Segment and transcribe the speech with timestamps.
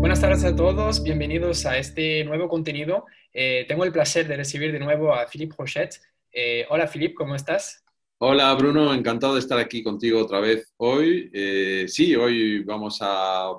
[0.00, 3.04] Buenas tardes a todos, bienvenidos a este nuevo contenido.
[3.34, 6.00] Eh, tengo el placer de recibir de nuevo a Philippe Rochette.
[6.32, 7.84] Eh, hola Philippe, ¿cómo estás?
[8.16, 11.30] Hola Bruno, encantado de estar aquí contigo otra vez hoy.
[11.34, 13.52] Eh, sí, hoy vamos a,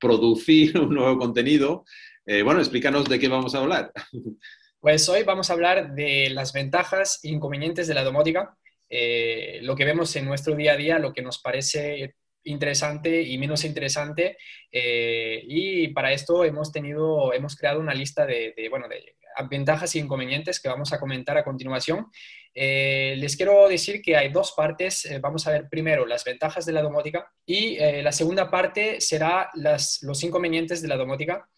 [0.00, 1.84] producir un nuevo contenido.
[2.24, 3.92] bueno, explícanos de qué vamos a hablar.
[4.80, 8.56] Pues hoy vamos a hablar de las ventajas e inconvenientes de la domótica,
[8.90, 12.14] lo que vemos en nuestro día a día, lo que nos parece
[12.48, 14.38] interesante y menos interesante.
[14.70, 19.16] Eh, y para esto hemos tenido, hemos creado una lista de, bueno, de
[19.48, 22.06] ventajas e inconvenientes que vamos a comentar a continuación.
[22.54, 25.04] Eh, les quiero decir que hay dos partes.
[25.04, 29.50] Eh, vamos a ver primero las ventajas de la domótica y la segunda parte será
[29.54, 31.48] los inconvenientes de la domótica,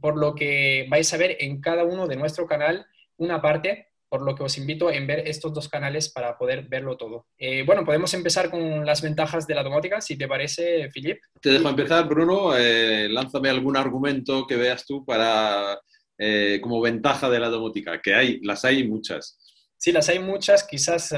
[0.00, 2.86] por lo que vais a ver en cada uno de nuestro canal
[3.16, 6.96] una parte por lo que os invito en ver estos dos canales para poder verlo
[6.96, 7.28] todo.
[7.38, 11.20] Eh, bueno, podemos empezar con las ventajas de la domótica, si te parece, Philip.
[11.40, 12.56] Te dejo empezar, Bruno.
[12.56, 15.80] Eh, lánzame algún argumento que veas tú para
[16.18, 19.38] eh, como ventaja de la domótica, que hay, las hay muchas.
[19.76, 21.14] Sí, las hay muchas, quizás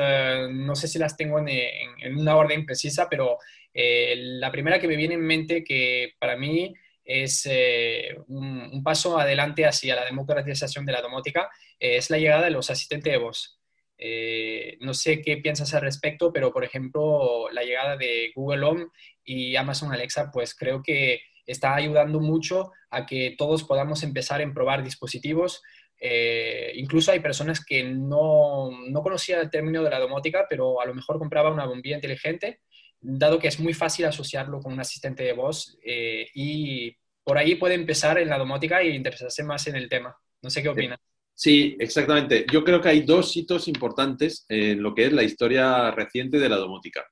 [0.50, 3.38] no sé si las tengo en, en una orden precisa, pero
[3.74, 6.72] la primera que me viene en mente que para mí
[7.05, 12.45] es eh, un, paso adelante hacia la democratización de la domótica, eh, es la llegada
[12.45, 13.58] de los asistentes de voz.
[13.98, 18.86] Eh, no sé qué piensas al respecto, pero por ejemplo, la llegada de Google Home
[19.25, 24.53] y Amazon Alexa, pues creo que está ayudando mucho a que todos podamos empezar a
[24.53, 25.62] probar dispositivos.
[26.75, 30.95] incluso hay personas que no, no conocían el término de la domótica, pero a lo
[30.95, 32.61] mejor compraba una bombilla inteligente
[33.03, 37.56] dado que es muy fácil asociarlo con un asistente de voz eh, y por ahí
[37.56, 40.17] puede empezar en la domótica y interesarse más en el tema.
[40.41, 40.98] No sé qué opinas.
[41.34, 42.47] Sí, exactamente.
[42.53, 46.48] Yo creo que hay dos hitos importantes en lo que es la historia reciente de
[46.48, 47.05] la domótica.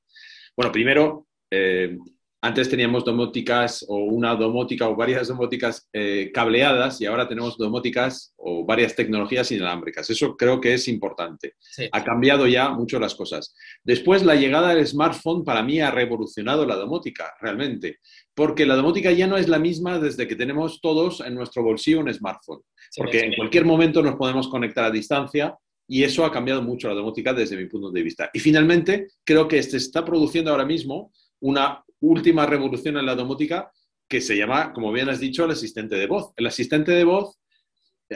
[0.57, 1.97] Bueno, primero, eh,
[2.43, 8.33] antes teníamos domóticas o una domótica o varias domóticas eh, cableadas y ahora tenemos domóticas
[8.37, 10.09] o varias tecnologías inalámbricas.
[10.09, 11.55] Eso creo que es importante.
[11.93, 13.55] Ha cambiado ya mucho las cosas.
[13.85, 17.99] Después, la llegada del smartphone para mí ha revolucionado la domótica, realmente,
[18.35, 22.01] porque la domótica ya no es la misma desde que tenemos todos en nuestro bolsillo
[22.01, 22.63] un smartphone,
[22.97, 25.55] porque en cualquier momento nos podemos conectar a distancia
[25.87, 28.31] y eso ha cambiado mucho la domótica desde mi punto de vista.
[28.33, 33.71] Y finalmente, creo que se está produciendo ahora mismo una última revolución en la domótica
[34.09, 36.33] que se llama, como bien has dicho, el asistente de voz.
[36.37, 37.39] El asistente de voz,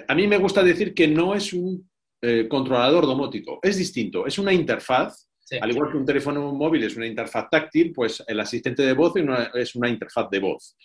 [0.08, 1.88] a mí me gusta decir que no es un
[2.20, 5.28] eh, controlador domótico, es distinto, es una interfaz.
[5.60, 9.12] Al igual que un teléfono móvil es una interfaz táctil, pues el asistente de voz
[9.54, 10.76] es una interfaz de voz.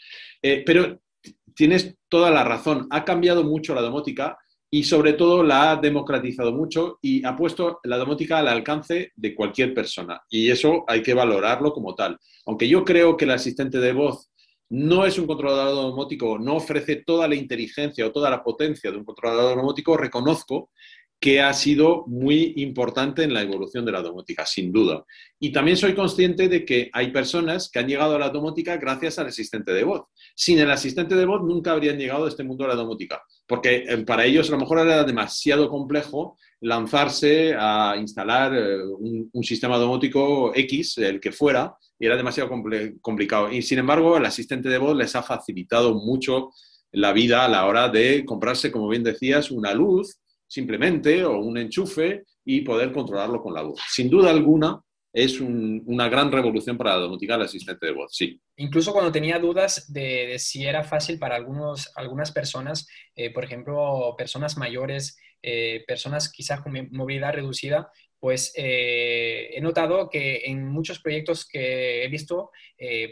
[0.41, 0.99] Eh, pero
[1.55, 4.37] tienes toda la razón, ha cambiado mucho la domótica
[4.71, 9.35] y sobre todo la ha democratizado mucho y ha puesto la domótica al alcance de
[9.35, 10.21] cualquier persona.
[10.29, 12.17] Y eso hay que valorarlo como tal.
[12.45, 14.29] Aunque yo creo que el asistente de voz
[14.69, 18.97] no es un controlador domótico, no ofrece toda la inteligencia o toda la potencia de
[18.97, 20.69] un controlador domótico, reconozco
[21.19, 25.03] que ha sido muy importante en la evolución de la domótica, sin duda.
[25.37, 29.19] Y también soy consciente de que hay personas que han llegado a la domótica gracias
[29.19, 30.03] al asistente de voz.
[30.33, 33.83] Sin el asistente de voz nunca habrían llegado a este mundo de la domótica, porque
[33.87, 38.81] eh, para ellos a lo mejor era demasiado complejo lanzarse a instalar eh,
[39.33, 42.49] un, sistema domótico X, el que fuera, y era demasiado
[43.01, 43.51] complicado.
[43.51, 46.51] Y sin embargo, el asistente de voz les ha facilitado mucho
[46.91, 50.18] la vida a la hora de comprarse, como bien decías, una luz
[50.49, 53.79] simplemente o un enchufe y poder controlarlo con la voz.
[53.87, 58.39] Sin duda alguna, es una gran revolución para la domótica el asistente de voz, sí.
[58.57, 64.13] Incluso cuando tenía dudas de, si era fácil para algunos, algunas personas, eh, por ejemplo,
[64.17, 70.99] personas mayores, eh, personas quizás con movilidad reducida, pues eh, he notado que en muchos
[70.99, 72.51] proyectos que he visto,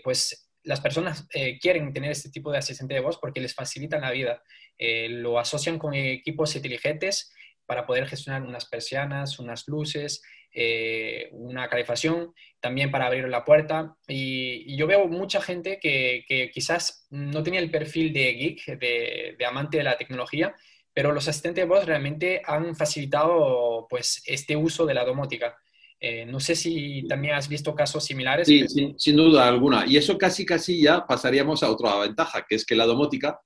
[0.03, 1.25] pues las personas
[1.61, 4.43] quieren tener este tipo de asistente de voz porque les facilitan la vida.
[4.79, 7.33] Lo asocian con equipos inteligentes
[7.65, 10.21] para poder gestionar unas persianas, unas luces,
[10.53, 13.95] eh, una calefacción, también para abrir la puerta.
[14.07, 19.77] Y, yo veo mucha gente que, quizás no tenía el perfil de geek, de, amante
[19.77, 20.55] de la tecnología,
[20.93, 25.55] pero los asistentes de voz realmente han facilitado pues, este uso de la domótica.
[25.99, 28.47] Eh, no sé si también has visto casos similares.
[28.47, 28.65] Sí,
[28.97, 29.85] sin, duda alguna.
[29.85, 33.39] Y eso casi, casi ya pasaríamos a otra ventaja, que es que la domótica,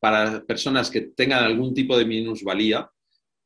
[0.00, 2.90] para personas que tengan algún tipo de minusvalía,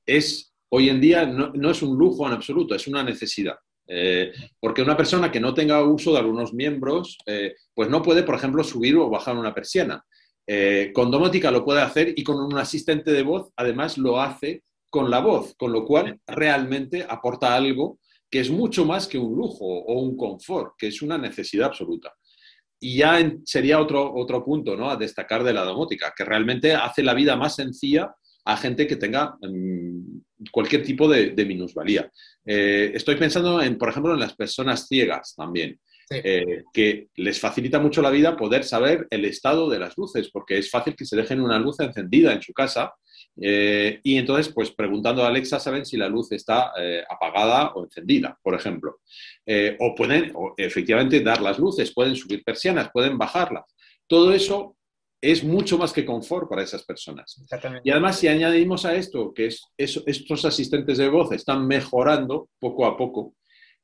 [0.06, 3.56] es hoy en día no, es un lujo en absoluto, es una necesidad.
[3.86, 8.22] Eh, porque una persona que no tenga uso de algunos miembros, eh, pues no puede,
[8.22, 10.02] por ejemplo, subir o bajar una persiana.
[10.46, 14.62] Eh, con domótica lo puede hacer y con un asistente de voz, además, lo hace
[14.90, 17.98] con la voz, con lo cual realmente aporta algo
[18.30, 22.12] que es mucho más que un lujo o un confort, que es una necesidad absoluta.
[22.84, 24.90] Y ya sería otro, otro punto ¿no?
[24.90, 28.14] a destacar de la domótica, que realmente hace la vida más sencilla
[28.44, 32.10] a gente que tenga mm, cualquier tipo de, minusvalía.
[32.44, 35.80] Eh, estoy pensando, en, por ejemplo, en las personas ciegas también.
[36.10, 40.58] Eh, que les facilita mucho la vida poder saber el estado de las luces, porque
[40.58, 42.92] es fácil que se dejen una luz encendida en su casa
[43.40, 46.72] eh, y entonces, pues preguntando a Alexa, saben si la luz está
[47.08, 49.00] apagada o encendida, por ejemplo.
[49.78, 53.64] o pueden efectivamente dar las luces, pueden subir persianas, pueden bajarlas.
[54.06, 54.76] Todo eso
[55.24, 57.42] es mucho más que confort para esas personas.
[57.82, 62.84] Y además, si añadimos a esto que es, estos asistentes de voz están mejorando poco
[62.84, 63.34] a poco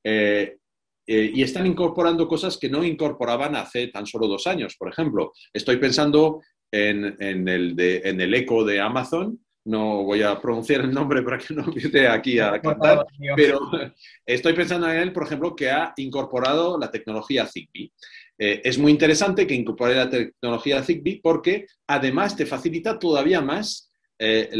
[0.05, 0.59] eh,
[1.07, 4.77] eh, y están incorporando cosas que no incorporaban hace tan solo dos años.
[4.77, 6.43] Por ejemplo, estoy pensando
[6.73, 11.55] en, el, en el eco de Amazon, no voy a pronunciar el nombre para que
[11.55, 13.05] no empiece aquí a cantar,
[13.37, 13.61] pero
[14.25, 17.93] estoy pensando en él, por ejemplo, que ha incorporado la tecnología Zigbee.
[18.39, 23.93] Eh, es muy interesante que incorpore la tecnología Zigbee porque además te facilita todavía más
[24.19, 24.51] eh,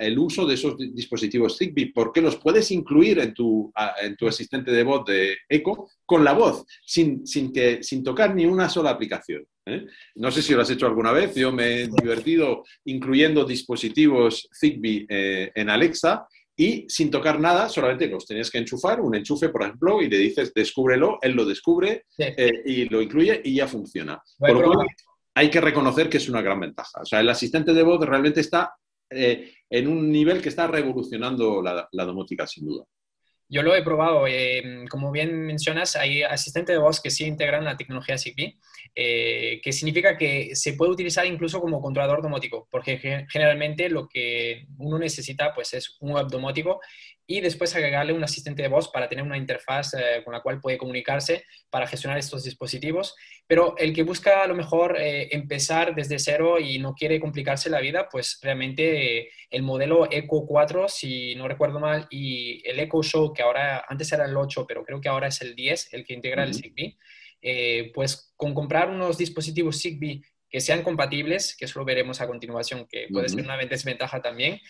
[0.00, 3.72] el uso de esos dispositivos Zigbee, porque los puedes incluir en tu,
[4.02, 8.34] en tu asistente de voz de Echo con la voz, sin, sin, que, sin tocar
[8.34, 9.44] ni una sola aplicación.
[9.70, 9.86] ¿Eh?
[10.16, 15.06] No sé si lo has hecho alguna vez, yo me he divertido incluyendo dispositivos Zigbee
[15.08, 16.26] eh, en Alexa
[16.56, 20.18] y sin tocar nada, solamente los tenías que enchufar, un enchufe, por ejemplo, y le
[20.18, 22.04] dices, descúbrelo, él lo descubre
[22.66, 24.20] y lo incluye y ya funciona.
[24.38, 24.86] Por lo cual,
[25.34, 27.00] hay que reconocer que es una gran ventaja.
[27.00, 28.74] O sea, el asistente de voz realmente está
[29.10, 32.84] eh, en un nivel que está revolucionando la, domótica, sin duda.
[33.50, 34.26] Yo lo he probado.
[34.28, 38.56] Eh, como bien mencionas, hay asistentes de voz que sí integran la tecnología Zigbee,
[38.94, 44.66] eh, que significa que se puede utilizar incluso como controlador domótico, porque generalmente lo que
[44.78, 46.80] uno necesita pues, es un web domótico
[47.30, 50.60] y después agregarle un asistente de voz para tener una interfaz eh, con la cual
[50.60, 53.14] puede comunicarse para gestionar estos dispositivos.
[53.46, 57.70] Pero el que busca a lo mejor eh, empezar desde cero y no quiere complicarse
[57.70, 62.80] la vida, pues realmente eh, el modelo Eco 4, si no recuerdo mal, y el
[62.80, 65.92] Eco Show, que ahora antes era el 8, pero creo que ahora es el 10,
[65.92, 66.98] el que integra el Zigbee,
[67.94, 72.88] pues con comprar unos dispositivos Zigbee que sean compatibles, que eso lo veremos a continuación,
[72.90, 74.60] que puede ser una desventaja también,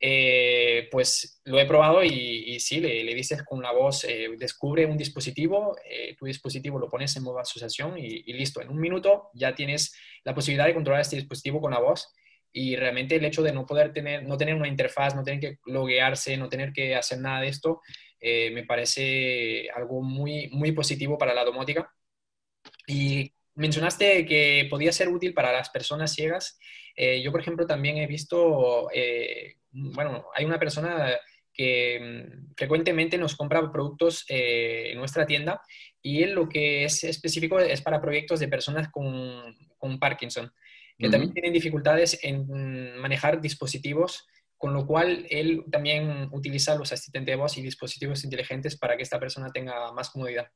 [0.00, 4.86] eh, pues lo he probado y, y sí, le, dices con la voz, eh, descubre
[4.86, 8.60] un dispositivo, eh, tu dispositivo lo pones en modo asociación y, listo.
[8.60, 12.12] En un minuto ya tienes la posibilidad de controlar este dispositivo con la voz
[12.52, 15.58] y realmente el hecho de no poder tener, no tener una interfaz, no tener que
[15.66, 17.80] loguearse, no tener que hacer nada de esto,
[18.20, 21.92] me parece algo muy, muy positivo para la domótica.
[22.86, 26.58] Y mencionaste que podía ser útil para las personas ciegas.
[26.96, 28.88] yo, por ejemplo, también he visto
[29.70, 31.14] bueno, hay una persona
[31.52, 35.60] que mm, frecuentemente nos compra productos eh, en nuestra tienda
[36.02, 40.52] y él lo que es específico es para proyectos de personas con, con Parkinson,
[40.96, 44.26] que también tienen dificultades en manejar dispositivos,
[44.56, 49.04] con lo cual él también utiliza los asistentes de voz y dispositivos inteligentes para que
[49.04, 50.48] esta persona tenga más comodidad.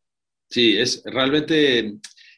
[0.51, 1.95] Sí, es realmente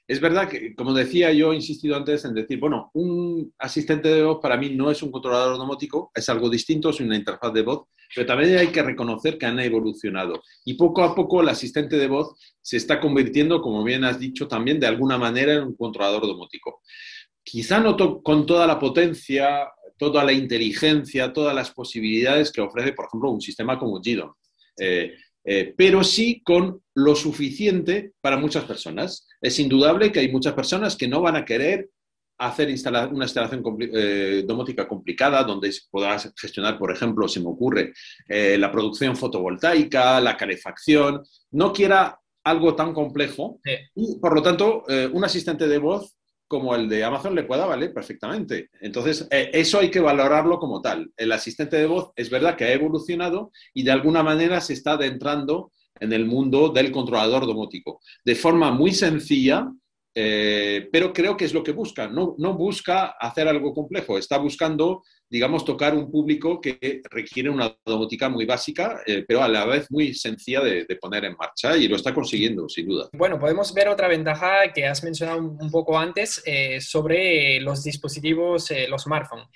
[0.07, 4.23] es verdad que, como decía, yo he insistido antes en decir, bueno, un asistente de
[4.23, 7.63] voz para mí no es un controlador domótico, es algo distinto, es una interfaz de
[7.63, 7.85] voz,
[8.15, 10.43] pero también hay que reconocer que han evolucionado.
[10.65, 14.47] Y poco a poco el asistente de voz se está convirtiendo, como bien has dicho,
[14.47, 16.83] también de alguna manera en un controlador domótico.
[17.43, 23.07] Quizá no con toda la potencia, toda la inteligencia, todas las posibilidades que ofrece, por
[23.07, 24.33] ejemplo, un sistema como GIDON.
[24.79, 29.29] Eh, eh, pero sí con lo suficiente para muchas personas.
[29.41, 31.91] Es indudable que hay muchas personas que no van a querer
[32.39, 32.67] hacer
[33.13, 37.93] una instalación eh, domótica complicada donde podrás gestionar, por ejemplo, se me ocurre,
[38.29, 41.23] eh, la producción fotovoltaica, la calefacción,
[41.53, 43.61] no quiera algo tan complejo
[43.95, 46.15] y, por lo tanto, un asistente de voz
[46.55, 48.71] como el de Amazon le pueda valer perfectamente.
[48.81, 51.11] Entonces, eh, eso hay que valorarlo como tal.
[51.17, 54.93] El asistente de voz es verdad que ha evolucionado y de alguna manera se está
[54.93, 58.01] adentrando en el mundo del controlador domótico.
[58.25, 59.69] De forma muy sencilla,
[60.15, 62.07] eh, pero creo que es lo que busca.
[62.09, 67.77] No, no busca hacer algo complejo, está buscando, digamos, tocar un público que requiere una
[67.85, 71.89] domótica muy básica, eh, pero a la vez muy sencilla de, poner en marcha y
[71.89, 73.09] lo está consiguiendo, sin duda.
[73.13, 78.73] Bueno, podemos ver otra ventaja que has mencionado un poco antes eh, sobre los dispositivos,
[78.89, 79.49] los smartphones.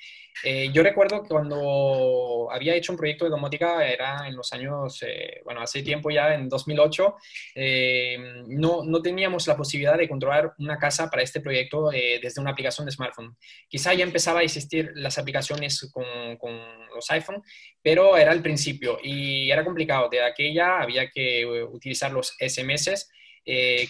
[0.44, 5.02] Eh, yo recuerdo que cuando había hecho un proyecto de domótica, era en los años,
[5.02, 7.16] eh, bueno, hace tiempo ya, en 2008,
[7.54, 8.16] eh,
[8.46, 12.86] no, no, teníamos la posibilidad de controlar una casa para este proyecto desde una aplicación
[12.86, 13.36] de smartphone.
[13.68, 16.58] Quizá ya empezaba a existir las aplicaciones con, con
[16.94, 17.42] los iPhone,
[17.82, 20.08] pero era el principio y era complicado.
[20.08, 23.08] De aquella había que utilizar los SMS,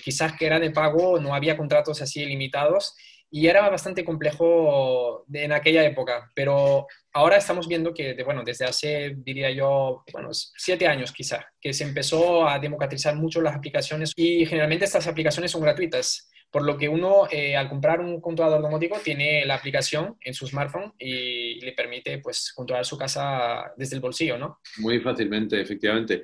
[0.03, 2.95] quizás que era de pago, no había contratos así limitados
[3.31, 9.15] y era bastante complejo en aquella época, pero ahora estamos viendo que, bueno, desde hace,
[9.19, 14.47] diría yo, bueno, siete años quizá, que se empezó a democratizar mucho las aplicaciones y
[14.47, 18.99] generalmente estas aplicaciones son gratuitas, por lo que uno eh, al comprar un controlador domótico
[19.05, 24.01] tiene la aplicación en su smartphone y le permite pues controlar su casa desde el
[24.01, 24.61] bolsillo, ¿no?
[24.79, 26.23] Muy fácilmente, efectivamente.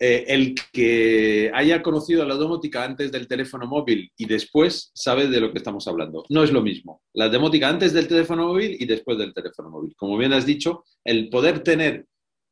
[0.00, 5.40] Eh, el que haya conocido la domótica antes del teléfono móvil y después sabe de
[5.40, 6.24] lo que estamos hablando.
[6.28, 7.02] No es lo mismo.
[7.14, 9.96] La domótica antes del teléfono móvil y después del teléfono móvil.
[9.96, 12.06] Como bien has dicho, el poder tener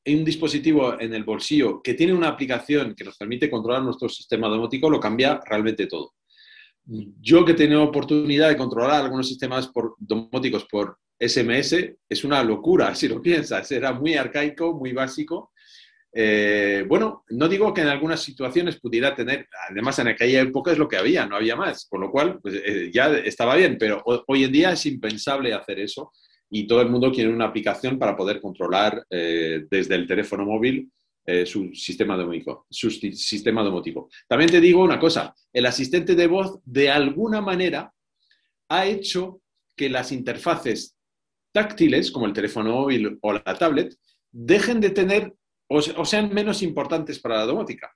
[0.06, 4.48] un dispositivo en el bolsillo que tiene una aplicación que nos permite controlar nuestro sistema
[4.48, 6.14] domótico lo cambia realmente todo.
[6.84, 12.92] Yo que he tenido oportunidad de controlar algunos sistemas domóticos por SMS, es una locura
[12.96, 13.70] si lo piensas.
[13.70, 15.52] Era muy arcaico, muy básico
[16.18, 20.78] eh, bueno, no digo que en algunas situaciones pudiera tener, además en aquella época es
[20.78, 24.02] lo que había, no había más, con lo cual pues, eh, ya estaba bien, pero
[24.26, 26.12] hoy en día es impensable hacer eso
[26.48, 30.90] y todo el mundo quiere una aplicación para poder controlar eh, desde el teléfono móvil
[31.44, 33.68] su sistema domótico, su sistema.
[34.28, 37.92] También te digo una cosa, el asistente de voz de alguna manera
[38.68, 39.40] ha hecho
[39.76, 40.96] que las interfaces
[41.50, 43.92] táctiles, como el teléfono móvil o la tablet,
[44.30, 45.34] dejen de tener
[45.68, 47.92] o, sean menos importantes para la domótica.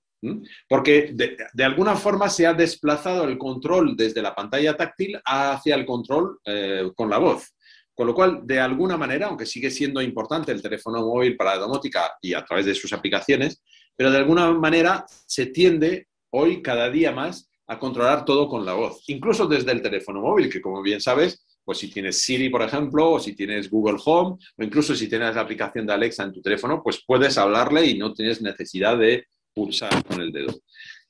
[0.69, 5.87] Porque de, alguna forma se ha desplazado el control desde la pantalla táctil hacia el
[5.87, 7.55] control eh, con la voz.
[7.95, 11.63] Con lo cual, de alguna manera, aunque sigue siendo importante el teléfono móvil para la
[11.63, 13.63] domótica y a través de sus aplicaciones,
[13.97, 18.73] pero de alguna manera se tiende hoy cada día más a controlar todo con la
[18.75, 22.63] voz, incluso desde el teléfono móvil, que como bien sabes, pues si tienes Siri, por
[22.63, 26.33] ejemplo, o si tienes Google Home, o incluso si tienes la aplicación de Alexa en
[26.33, 30.61] tu teléfono, pues puedes hablarle y no tienes necesidad de pulsar con el dedo.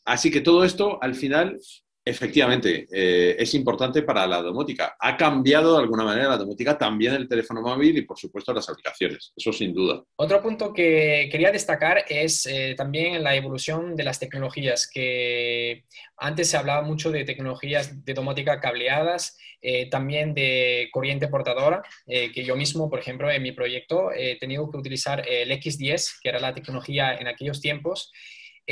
[0.05, 1.59] Así que todo esto, al final,
[2.05, 4.97] efectivamente, eh, es importante para la domótica.
[4.99, 8.69] Ha cambiado de alguna manera la domótica, también el teléfono móvil y, por supuesto, las
[8.69, 9.33] aplicaciones.
[9.37, 10.03] Eso sin duda.
[10.17, 15.85] Otro punto que quería destacar es eh, también la evolución de las tecnologías, que
[16.17, 22.45] antes se hablaba mucho de tecnologías de domótica cableadas eh, también de corriente portadora, que
[22.45, 26.41] yo mismo, por ejemplo, en mi proyecto he tenido que utilizar el X10, que era
[26.41, 28.11] la tecnología en aquellos tiempos,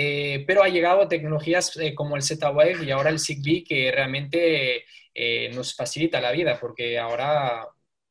[0.01, 4.85] eh, pero ha llegado tecnologías como el Z-Wave y ahora el Zigbee, que realmente
[5.53, 7.67] nos facilita la vida, porque ahora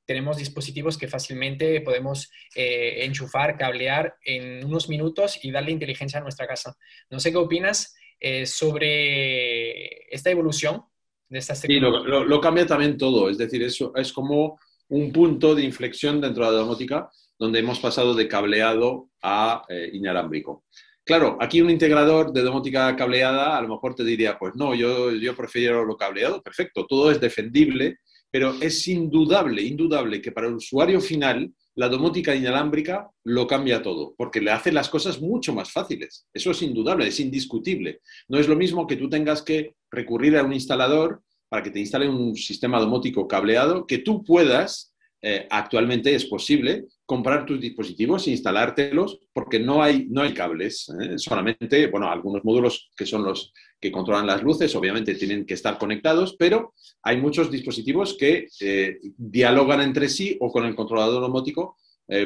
[0.06, 6.48] tenemos dispositivos que fácilmente podemos enchufar, cablear en unos minutos y darle inteligencia a nuestra
[6.48, 6.76] casa.
[7.10, 7.96] No sé qué opinas
[8.44, 10.84] sobre esta evolución
[11.30, 13.30] Sí, lo, cambia también todo.
[13.30, 17.80] Es decir, eso es como un punto de inflexión dentro de la domótica donde hemos
[17.80, 20.64] pasado de cableado a eh, inalámbrico.
[21.08, 25.10] Claro, aquí un integrador de domótica cableada a lo mejor te diría, pues no, yo,
[25.12, 28.00] yo prefiero lo cableado, perfecto, todo es defendible,
[28.30, 34.16] pero es indudable, indudable que para el usuario final la domótica inalámbrica lo cambia todo,
[34.18, 36.28] porque le hace las cosas mucho más fáciles.
[36.34, 38.02] Eso es indudable, es indiscutible.
[38.28, 41.80] No es lo mismo que tú tengas que recurrir a un instalador para que te
[41.80, 48.28] instale un sistema domótico cableado, que tú puedas, eh, actualmente es posible, comprar tus dispositivos
[48.28, 51.18] e instalártelos, porque no hay, no hay cables, ¿eh?
[51.18, 55.78] solamente, bueno, algunos módulos que son los que controlan las luces, obviamente tienen que estar
[55.80, 61.78] conectados, pero hay muchos dispositivos que eh, dialogan entre sí o con el controlador domótico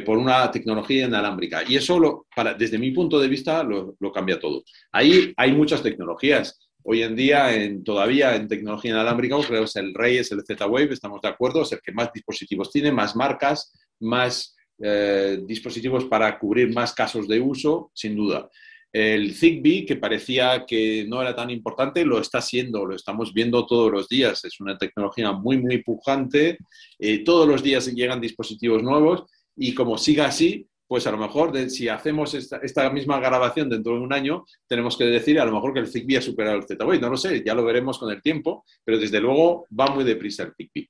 [0.06, 1.64] por una tecnología inalámbrica.
[1.68, 4.64] Y eso, lo, para, desde mi punto de vista, lo, cambia todo.
[4.92, 6.70] Ahí hay muchas tecnologías.
[6.84, 10.44] Hoy en día, en, todavía en tecnología inalámbrica, creo que es el rey, es el
[10.44, 16.06] Z-Wave, estamos de acuerdo, es el que más dispositivos tiene, más marcas, más eh, dispositivos
[16.06, 18.50] para cubrir más casos de uso, sin duda.
[18.92, 23.66] El Zigbee, que parecía que no era tan importante, lo está siendo, lo estamos viendo
[23.66, 24.44] todos los días.
[24.44, 26.58] Es una tecnología muy, muy pujante.
[27.00, 29.24] Eh, todos los días llegan dispositivos nuevos
[29.56, 34.02] y como siga así, pues a lo mejor si hacemos esta, misma grabación dentro de
[34.02, 37.00] un año, tenemos que decir a lo mejor que el Zigbee ha superado el Z-Wave.
[37.00, 40.44] No lo sé, ya lo veremos con el tiempo, pero desde luego va muy deprisa
[40.44, 40.90] el Zigbee.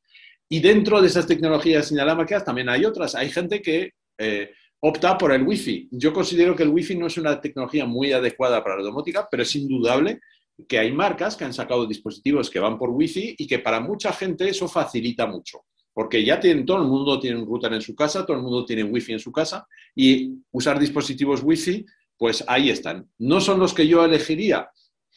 [0.49, 3.13] Y dentro de esas tecnologías inalámbricas también hay otras.
[3.13, 5.89] Hay gente que eh, opta por el Wi-Fi.
[5.91, 9.43] Yo considero que el Wi-Fi no es una tecnología muy adecuada para la domótica, pero
[9.43, 10.19] es indudable
[10.67, 14.11] que hay marcas que han sacado dispositivos que van por Wi-Fi y que para mucha
[14.13, 15.59] gente eso facilita mucho.
[15.93, 18.65] Porque ya tienen, todo el mundo tiene un router en su casa, todo el mundo
[18.65, 21.85] tiene wifi en su casa y usar dispositivos wifi,
[22.17, 23.09] pues ahí están.
[23.17, 24.69] No son los que yo elegiría,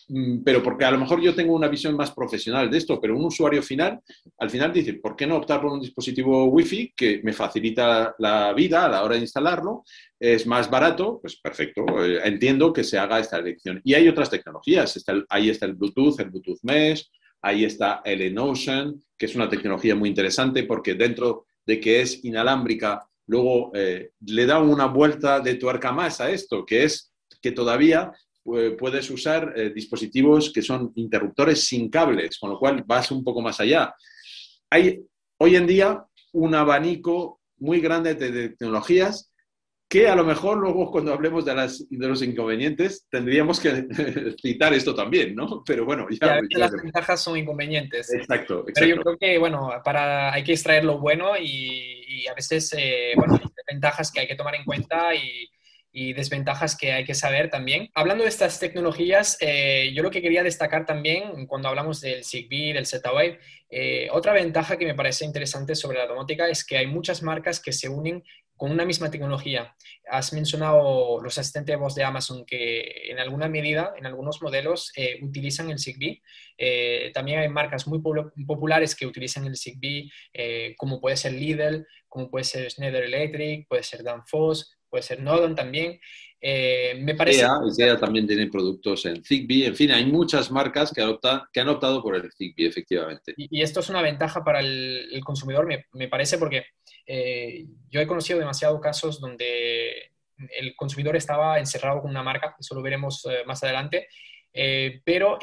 [0.08, 3.16] mm, pero porque a lo mejor yo tengo una visión más profesional de esto, pero
[3.16, 4.00] un usuario final,
[4.38, 8.52] al final dice, ¿por qué no optar por un dispositivo wifi que me facilita la
[8.52, 9.84] vida a la hora de instalarlo?
[10.18, 13.80] Es más barato, pues perfecto, eh, entiendo que se haga esta elección.
[13.84, 17.08] Y hay otras tecnologías, ahí está el Bluetooth, el Bluetooth Mesh,
[17.46, 22.24] Ahí está el Enocean, que es una tecnología muy interesante porque dentro de que es
[22.24, 27.52] inalámbrica, luego eh, le da una vuelta de tuerca más a esto, que es que
[27.52, 28.10] todavía
[28.56, 33.22] eh, puedes usar eh, dispositivos que son interruptores sin cables, con lo cual vas un
[33.22, 33.94] poco más allá.
[34.70, 35.04] Hay
[35.36, 39.30] hoy en día un abanico muy grande de tecnologías
[39.88, 43.86] que a lo mejor luego cuando hablemos de, las, de los inconvenientes tendríamos que
[44.42, 45.62] citar esto también, ¿no?
[45.64, 46.40] Pero bueno, ya...
[46.50, 48.12] las ventajas son inconvenientes.
[48.12, 48.72] Exacto, exacto.
[48.74, 53.12] Pero yo creo que, bueno, para, hay que extraer lo bueno y, a veces, eh,
[53.16, 55.48] bueno, hay ventajas que hay que tomar en cuenta y,
[55.96, 57.88] y desventajas que hay que saber también.
[57.94, 62.72] Hablando de estas tecnologías, eh, yo lo que quería destacar también cuando hablamos del Zigbee,
[62.72, 63.38] del Z-Wave,
[63.70, 67.60] eh, otra ventaja que me parece interesante sobre la domótica es que hay muchas marcas
[67.60, 68.24] que se unen
[68.56, 69.76] con una misma tecnología.
[70.10, 74.92] Has mencionado los asistentes de voz de Amazon que en alguna medida, en algunos modelos,
[74.96, 76.22] eh, utilizan el Zigbee.
[77.12, 80.10] también hay marcas muy populares que utilizan el Zigbee,
[80.76, 85.56] como puede ser Lidl, como puede ser Schneider Electric, puede ser Danfoss, puede ser Nodon
[85.56, 85.98] también.
[86.40, 87.44] Eh, me parece...
[87.44, 89.66] IKEA, también tiene productos en Zigbee.
[89.66, 91.02] En fin, hay muchas marcas que,
[91.52, 93.34] que han optado por el Zigbee, efectivamente.
[93.36, 96.66] Y, esto es una ventaja para el, consumidor, me, parece, porque
[97.08, 100.12] eh, yo he conocido demasiados casos donde
[100.60, 104.06] el consumidor estaba encerrado con una marca, eso lo veremos eh, más adelante,
[105.04, 105.40] pero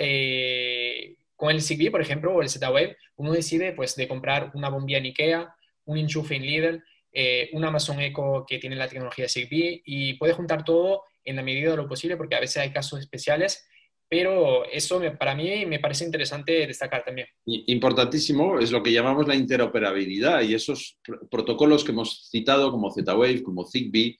[1.35, 4.99] con el Zigbee, por ejemplo, o el Z-Wave, uno decide pues, de comprar una bombilla
[4.99, 5.53] en IKEA,
[5.83, 10.33] un enchufe en Lidl, eh, un Amazon Echo que tiene la tecnología Zigbee y puede
[10.33, 13.65] juntar todo en la medida de lo posible porque a veces hay casos especiales,
[14.07, 17.27] pero eso para mí me parece interesante destacar también.
[17.45, 20.99] Importantísimo es lo que llamamos la interoperabilidad y esos
[21.29, 24.17] protocolos que hemos citado como Z-Wave, como Zigbee,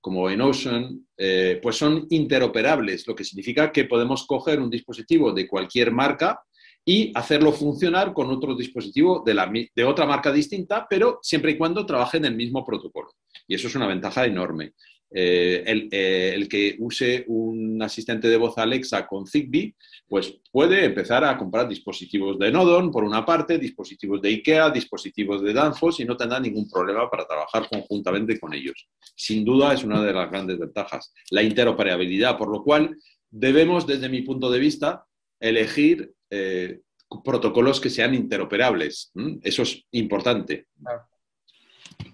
[0.00, 5.48] como Enocean, eh, pues son interoperables, lo que significa que podemos coger un dispositivo de
[5.48, 6.40] cualquier marca
[6.88, 12.18] y hacerlo funcionar con otro dispositivo de, otra marca distinta, pero siempre y cuando trabaje
[12.18, 13.08] en el mismo protocolo.
[13.48, 14.72] Y eso es una ventaja enorme.
[15.10, 19.74] Eh, eh, el, que use un asistente de voz Alexa con Zigbee,
[20.06, 25.42] pues puede empezar a comprar dispositivos de Nodon por una parte, dispositivos de IKEA, dispositivos
[25.42, 28.88] de Danfoss y no tendrá ningún problema para trabajar conjuntamente con ellos.
[29.16, 32.96] Sin duda es una de las grandes ventajas, la interoperabilidad, por lo cual
[33.28, 35.04] debemos, desde mi punto de vista,
[35.40, 36.80] elegir eh,
[37.24, 39.12] protocolos que sean interoperables.
[39.42, 40.66] Eso es importante.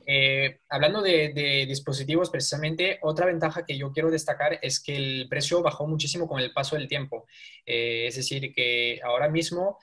[0.06, 5.62] Eh, hablando de, dispositivos, precisamente, otra ventaja que yo quiero destacar es que el precio
[5.62, 7.26] bajó muchísimo con el paso del tiempo.
[7.64, 9.78] Eh, es decir, que ahora mismo,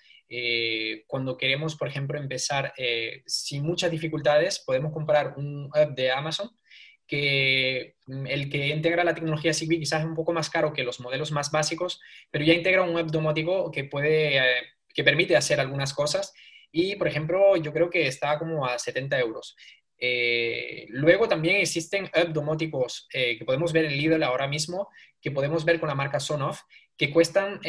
[1.08, 2.72] cuando queremos, por ejemplo, empezar
[3.26, 6.52] sin muchas dificultades, podemos comprar un app de Amazon
[7.10, 10.84] que mm, el que integra la tecnología Zigbee quizás es un poco más caro que
[10.84, 12.00] los modelos más básicos,
[12.32, 14.62] pero ya integra un web domótico que puede, eh,
[14.94, 16.34] que permite hacer algunas cosas
[16.72, 19.58] y, por ejemplo, yo creo que está como a 70 euros.
[19.98, 24.88] Eh, luego también existen web domóticos eh, que podemos ver en Lidl ahora mismo,
[25.20, 26.62] que podemos ver con la marca Sonoff,
[26.96, 27.60] que cuestan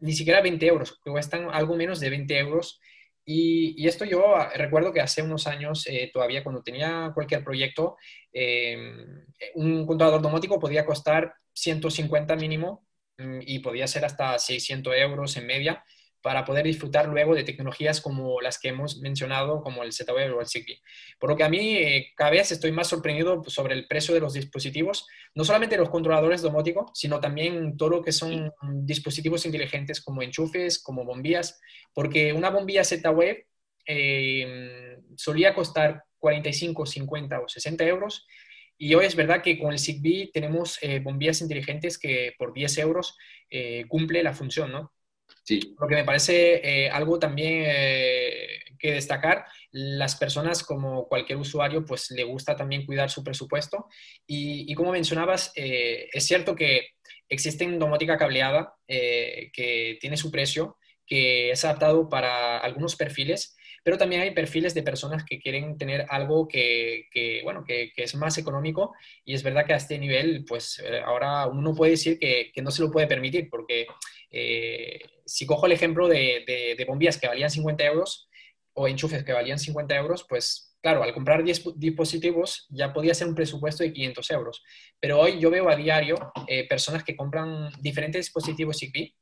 [0.00, 2.78] ni siquiera 20 euros, que cuestan algo menos de 20 euros
[3.26, 7.96] y, esto yo recuerdo que hace unos años, eh, todavía cuando tenía cualquier proyecto,
[8.32, 12.86] em, un controlador domótico podía costar 150 mínimo
[13.18, 15.84] mm, y podía ser hasta 600 euros en media
[16.26, 20.40] para poder disfrutar luego de tecnologías como las que hemos mencionado, como el Z-Wave o
[20.40, 20.82] el Zigbee.
[21.20, 24.18] Por lo que a mí eh, cada vez estoy más sorprendido sobre el precio de
[24.18, 30.00] los dispositivos, no solamente los controladores domóticos, sino también todo lo que son dispositivos inteligentes
[30.00, 31.60] como enchufes, como bombillas,
[31.94, 33.46] porque una bombilla Z-Wave
[33.86, 38.26] eh, solía costar 45, 50 o 60 euros.
[38.76, 42.78] Y hoy es verdad que con el Zigbee tenemos eh, bombillas inteligentes que por 10
[42.78, 43.16] euros
[43.88, 44.95] cumple la función, ¿no?
[45.78, 51.84] Lo que me parece eh, algo también eh, que destacar, las personas como cualquier usuario,
[51.84, 53.86] pues le gusta también cuidar su presupuesto.
[54.26, 56.88] Y, como mencionabas, eh, es cierto que
[57.28, 63.55] existe domótica cableada que tiene su precio, que es adaptado para algunos perfiles,
[63.86, 67.04] pero también hay perfiles de personas que quieren tener algo que,
[67.44, 68.92] bueno, que, es más económico
[69.24, 72.72] y es verdad que a este nivel, pues ahora uno puede decir que, que no
[72.72, 73.86] se lo puede permitir porque
[74.32, 78.28] eh, si cojo el ejemplo de, bombillas que valían 50 euros,
[78.72, 83.28] o enchufes que valían 50 euros, pues claro, al comprar 10 dispositivos ya podía ser
[83.28, 84.64] un presupuesto de 500 euros.
[84.98, 86.16] Pero hoy yo veo a diario
[86.48, 89.14] eh, personas que compran diferentes dispositivos Zigbee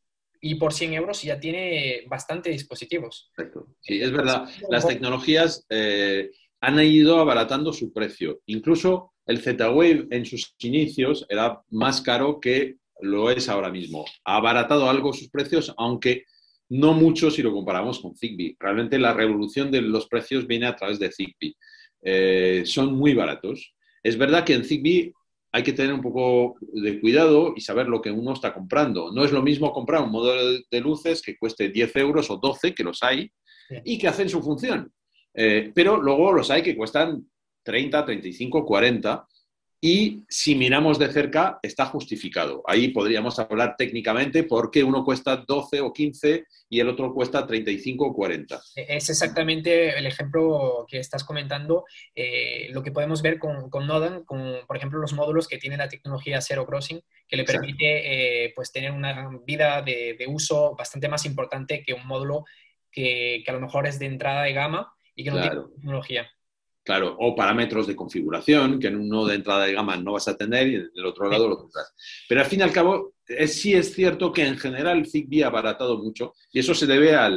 [0.47, 3.33] y por 100 euros ya tiene bastante dispositivos.
[3.81, 4.47] Sí, es verdad.
[4.69, 8.43] Las tecnologías eh, han ido abaratando su precio.
[8.45, 14.05] Incluso el Z-Wave en sus inicios era más caro que lo es ahora mismo.
[14.27, 16.25] Ha abaratado algo sus precios, aunque
[16.69, 18.59] no mucho si lo comparamos con Zigbee.
[18.61, 21.57] Realmente la revolución de los precios viene a través de Zigbee.
[22.03, 23.75] Eh, son muy baratos.
[24.03, 25.15] Es verdad que en Zigbee
[25.55, 29.13] hay que tener un poco de cuidado y saber lo que uno está comprando.
[29.13, 32.75] No es lo mismo comprar un modelo de luces que cueste 10 euros o 12,
[32.75, 33.31] que los hay,
[33.85, 34.93] y que hacen su función.
[35.33, 37.31] Eh, pero luego los hay que cuestan
[37.63, 39.29] 30, 35, 40
[39.87, 42.63] y si miramos de cerca está justificado.
[42.67, 47.47] Ahí podríamos hablar técnicamente por qué uno cuesta 12 o 15 y el otro cuesta
[47.47, 48.63] 35 o 40.
[48.77, 54.25] Es exactamente el ejemplo que estás comentando, eh, lo que podemos ver con, con Nodan,
[54.25, 58.53] con, por ejemplo, los módulos que tiene la tecnología Zero Crossing, que le permite eh,
[58.57, 62.47] pues, tener una vida de, uso bastante más importante que un módulo
[62.91, 66.31] que, que, a lo mejor es de entrada de gama y que no tiene tecnología.
[66.85, 70.37] Claro, o parámetros de configuración, que en uno de entrada de gama no vas a
[70.37, 71.95] tener y en el otro lado lo tendrás.
[72.29, 73.15] Pero al fin y al cabo,
[73.47, 77.31] sí es cierto que en general Zigbee ha abaratado mucho y eso se debe a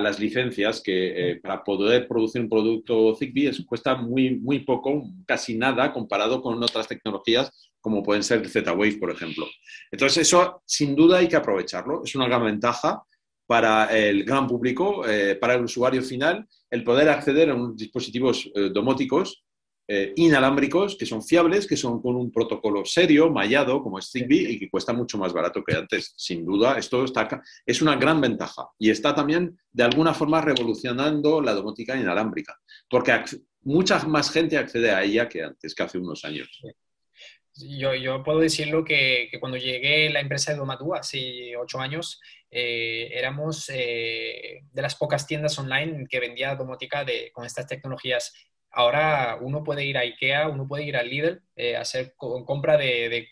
[0.00, 5.58] las licencias que eh, para poder producir un producto Zigbee cuesta muy, muy poco, casi
[5.58, 9.46] nada comparado con otras tecnologías como pueden ser Z-Wave, por ejemplo.
[9.90, 13.02] Entonces eso sin duda hay que aprovecharlo, es una gran ventaja
[13.46, 18.50] para el gran público, eh, para el usuario final, el poder acceder a unos dispositivos
[18.54, 19.44] eh, domóticos
[19.86, 24.58] eh, inalámbricos que son fiables, que son con un protocolo serio, mallado, como Zigbee, y
[24.58, 26.14] que cuesta mucho más barato que antes.
[26.16, 31.42] Sin duda, esto está, es una gran ventaja y está también, de alguna forma, revolucionando
[31.42, 33.12] la domótica inalámbrica, porque
[33.60, 36.48] mucha más gente accede a ella que antes, que hace unos años.
[37.56, 41.78] Yo, yo puedo decirlo que, que, cuando llegué a la empresa de Domatú hace ocho
[41.78, 42.20] años,
[42.56, 48.32] eh, éramos eh, de las pocas tiendas online que vendía domótica de, con estas tecnologías
[48.74, 53.28] Ahora uno puede ir a IKEA, uno puede ir a Lidl, eh, hacer compra de,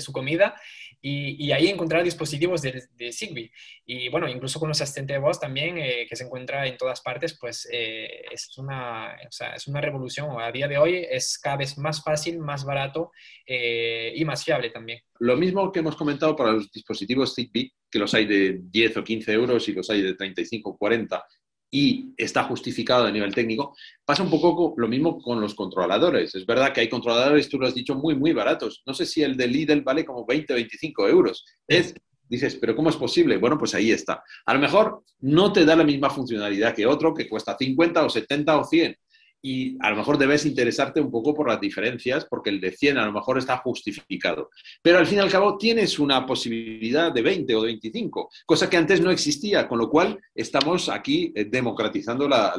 [0.00, 0.60] su comida
[1.00, 3.52] y, ahí encontrar dispositivos de, Zigbee.
[3.86, 7.00] Y bueno, incluso con los asistentes de voz también, eh, que se encuentra en todas
[7.00, 9.16] partes, pues eh, es, una,
[9.54, 10.40] es una revolución.
[10.40, 13.12] A día de hoy es cada vez más fácil, más barato
[13.46, 15.00] y más fiable también.
[15.20, 19.04] Lo mismo que hemos comentado para los dispositivos Zigbee, que los hay de 10 o
[19.04, 21.24] 15 euros y los hay de 35 o 40,
[21.70, 26.34] y está justificado a nivel técnico, pasa un poco lo mismo con los controladores.
[26.34, 28.82] Es verdad que hay controladores, tú lo has dicho, muy, muy baratos.
[28.86, 31.44] No sé si el de Lidl vale como 20, 25 euros.
[31.68, 31.94] Es,
[32.28, 33.36] dices, pero ¿cómo es posible?
[33.36, 34.22] Bueno, pues ahí está.
[34.46, 38.10] A lo mejor no te da la misma funcionalidad que otro que cuesta 50 o
[38.10, 38.96] 70 o 100,
[39.42, 42.98] y a lo mejor debes interesarte un poco por las diferencias, porque el de 100
[42.98, 44.50] a lo mejor está justificado.
[44.82, 48.68] Pero al fin y al cabo tienes una posibilidad de 20 o de 25, cosa
[48.68, 52.50] que antes no existía, con lo cual estamos aquí eh, democratizando la,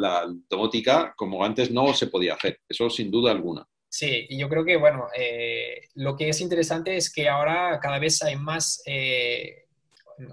[0.50, 3.66] domótica como antes no se podía hacer, eso sin duda alguna.
[3.90, 8.00] Sí, y yo creo que, bueno, eh, lo que es interesante es que ahora cada
[8.00, 9.66] vez hay más eh,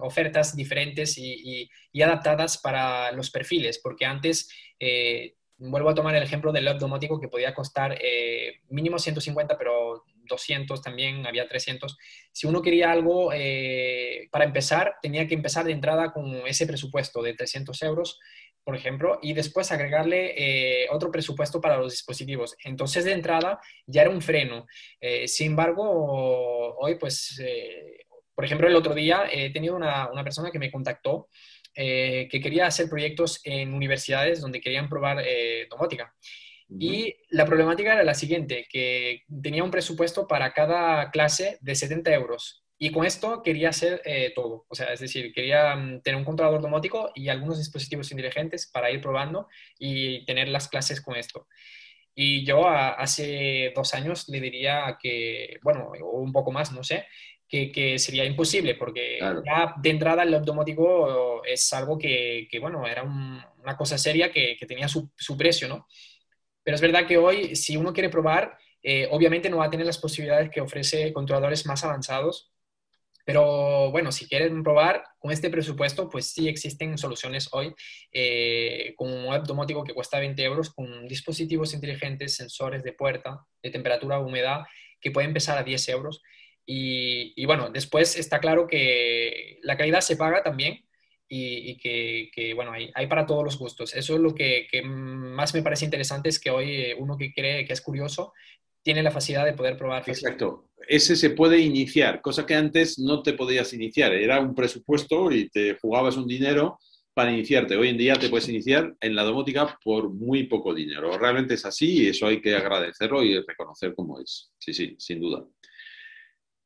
[0.01, 1.69] ofertas diferentes y,
[2.01, 4.49] adaptadas para los perfiles, porque antes
[5.59, 10.05] vuelvo a tomar el ejemplo del lab domótico que podía costar eh, mínimo 150, pero
[10.25, 11.97] 200 también, había 300.
[12.33, 17.23] Si uno quería algo eh, para empezar, tenía que empezar de entrada con ese presupuesto
[17.23, 18.21] de 300 euros,
[18.63, 22.57] por ejemplo, y después agregarle eh, otro presupuesto para los dispositivos.
[22.65, 24.67] Entonces, de entrada, ya era un freno.
[25.27, 27.41] sin embargo, hoy, pues,
[28.35, 31.29] por ejemplo, el otro día he tenido una, una persona que me contactó
[31.81, 36.13] eh, que quería hacer proyectos en universidades donde querían probar eh, domótica.
[36.69, 42.13] Y la problemática era la siguiente, que tenía un presupuesto para cada clase de 70
[42.13, 42.65] euros.
[42.79, 44.67] Y con esto quería hacer eh, todo.
[44.69, 48.91] O sea, es decir, quería mm, tener un controlador domótico y algunos dispositivos inteligentes para
[48.91, 49.47] ir probando
[49.79, 51.47] y tener las clases con esto.
[52.13, 57.07] Y yo hace dos años le diría que, bueno, o un poco más, no sé,
[57.49, 63.03] que, sería imposible, porque ya de entrada el domótico es algo que, que bueno, era
[63.03, 65.87] una cosa seria que, que tenía su, su, precio, ¿no?
[66.63, 69.87] Pero es verdad que hoy, si uno quiere probar, eh, obviamente no va a tener
[69.87, 72.53] las posibilidades que ofrece controladores más avanzados,
[73.29, 77.75] pero bueno, si quieren probar con este presupuesto, pues sí existen soluciones hoy
[78.11, 83.45] eh, con un web domótico que cuesta 20 euros, con dispositivos inteligentes, sensores de puerta,
[83.63, 84.63] de temperatura, humedad,
[84.99, 86.23] que puede empezar a 10 euros.
[86.71, 90.85] Y, bueno, después está claro que la calidad se paga también,
[91.27, 93.95] y, que, bueno, hay, hay, para todos los gustos.
[93.95, 97.65] Eso es lo que, más me parece interesante, es que hoy eh, uno que cree
[97.65, 98.35] que es curioso
[98.83, 100.05] tiene la facilidad de poder probar.
[100.07, 100.69] Exacto.
[100.87, 104.13] Ese se puede iniciar, cosa que antes no te podías iniciar.
[104.13, 106.79] Era un presupuesto y te jugabas un dinero
[107.15, 107.77] para iniciarte.
[107.77, 111.17] Hoy en día te puedes iniciar en la domótica por muy poco dinero.
[111.19, 114.51] Realmente es así y eso hay que agradecerlo y reconocer cómo es.
[114.59, 115.47] Sí, sí, sin duda.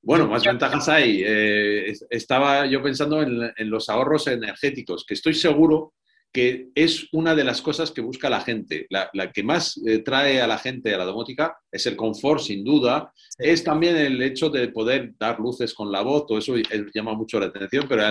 [0.03, 1.23] Bueno, más ventajas hay.
[1.25, 5.95] Eh, estaba yo pensando en, los ahorros energéticos, que estoy seguro
[6.33, 8.87] que es una de las cosas que busca la gente.
[8.88, 12.65] La, que más eh, trae a la gente a la domótica es el confort, sin
[12.65, 13.12] duda.
[13.38, 16.55] Es también el hecho de poder dar luces con la voz, todo eso
[16.95, 18.03] llama mucho la atención, pero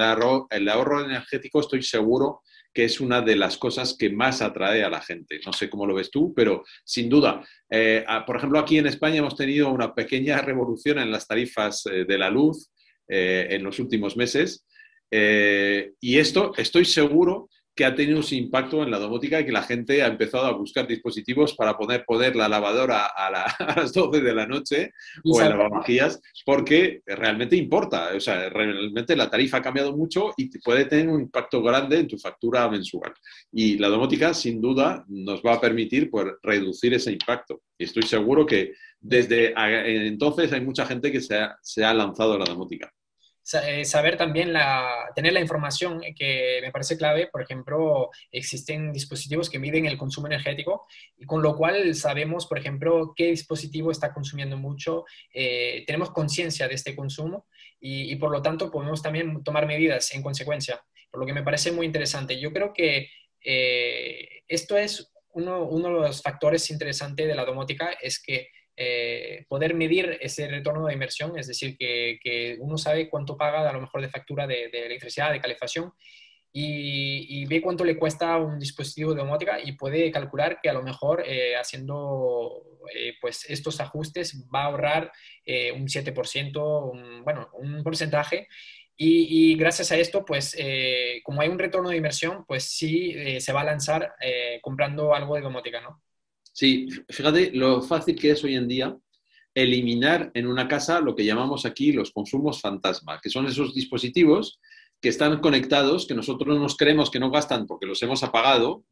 [0.50, 2.42] el ahorro energético estoy seguro
[2.74, 5.40] que es una de las cosas que más atrae a la gente.
[5.46, 7.46] No sé cómo lo ves tú, pero sin duda.
[7.70, 12.06] Eh, por ejemplo, aquí en España hemos tenido una pequeña revolución en las tarifas eh,
[12.06, 12.72] de la luz
[13.08, 14.66] eh, en los últimos meses.
[15.12, 19.64] y esto estoy seguro que ha tenido un impacto en la domótica y que la
[19.64, 23.32] gente ha empezado a buscar dispositivos para poder poner la lavadora a,
[23.76, 24.92] las 12 de la noche
[25.24, 28.10] o en lavavajillas, porque realmente importa.
[28.16, 32.08] O sea, realmente la tarifa ha cambiado mucho y puede tener un impacto grande en
[32.08, 33.14] tu factura mensual.
[33.52, 37.62] Y la domótica, sin duda, nos va a permitir pues, reducir ese impacto.
[37.78, 39.54] Y estoy seguro que desde
[40.08, 42.92] entonces hay mucha gente que se ha, se ha lanzado a la domótica.
[43.54, 47.28] Eh, saber también la, tener la información que me parece clave.
[47.28, 50.86] Por ejemplo, existen dispositivos que miden el consumo energético
[51.18, 55.06] y con lo cual sabemos, por ejemplo, qué dispositivo está consumiendo mucho.
[55.34, 57.48] Eh, tenemos conciencia de este consumo
[57.80, 61.72] y, por lo tanto podemos también tomar medidas en consecuencia, por lo que me parece
[61.72, 62.40] muy interesante.
[62.40, 63.10] Yo creo que
[63.44, 69.46] eh, esto es uno, uno de los factores interesantes de la domótica, es que eh,
[69.50, 73.82] poder medir ese retorno de inversión, es decir, que, uno sabe cuánto paga a lo
[73.82, 75.94] mejor de factura de, electricidad, de calefacción,
[76.54, 80.84] y, ve cuánto le cuesta un dispositivo de domótica y puede calcular que a lo
[80.84, 85.12] mejor eh, haciendo eh, pues estos ajustes va a ahorrar
[85.74, 88.48] un 7%, bueno, un porcentaje.
[88.98, 90.56] Y, gracias a esto, pues
[91.24, 94.14] como hay un retorno de inversión, pues sí se va a lanzar
[94.62, 96.02] comprando algo de domótica, ¿no?
[96.54, 98.98] Sí, fíjate lo fácil que es hoy en día
[99.54, 104.60] eliminar en una casa lo que llamamos aquí los consumos fantasma, que son esos dispositivos
[105.02, 108.86] que están conectados, que nosotros nos creemos que no gastan porque los hemos apagado,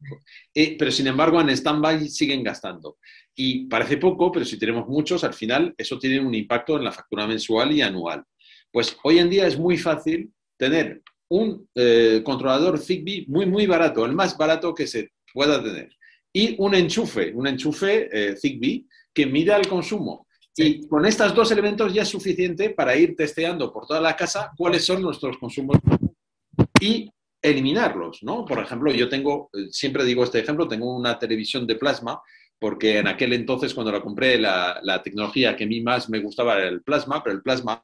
[0.55, 2.97] eh, pero sin embargo en stand-by siguen gastando.
[3.35, 6.91] Y parece poco, pero si tenemos muchos, al final eso tiene un impacto en la
[6.91, 8.23] factura mensual y anual.
[8.71, 14.03] Pues hoy en día es muy fácil tener un eh, controlador Zigbee muy, muy barato,
[14.03, 15.89] el más barato que se pueda tener
[16.33, 20.27] y un enchufe, un enchufe eh, Zigbee que mida el consumo.
[20.55, 24.51] Y con estos dos elementos ya es suficiente para ir testeando por toda la casa
[24.57, 25.77] cuáles son nuestros consumos
[26.81, 27.09] y
[27.41, 28.43] eliminarlos, ¿no?
[28.43, 32.21] Por ejemplo, yo tengo, eh, siempre digo este ejemplo, tengo una televisión de plasma
[32.59, 36.19] porque en aquel entonces cuando la compré la, la tecnología que a mí más me
[36.19, 37.81] gustaba era el plasma, pero el plasma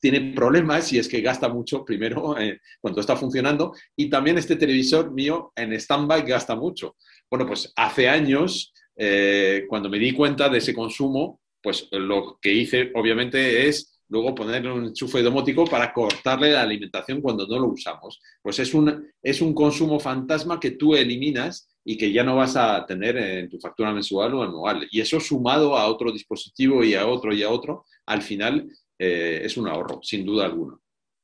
[0.00, 4.56] tiene problemas y es que gasta mucho primero eh, cuando está funcionando y también este
[4.56, 6.96] televisor mío en stand-by gasta mucho.
[7.30, 12.52] Bueno, pues hace años, eh, cuando me di cuenta de ese consumo, pues lo que
[12.52, 17.68] hice obviamente es luego ponerle un enchufe domótico para cortarle la alimentación cuando no lo
[17.68, 18.20] usamos.
[18.40, 22.56] Pues es un, es un consumo fantasma que tú eliminas y que ya no vas
[22.56, 24.86] a tener en tu factura mensual o anual.
[24.90, 29.40] Y eso sumado a otro dispositivo y a otro y a otro, al final eh,
[29.42, 30.78] es un ahorro, sin duda alguna.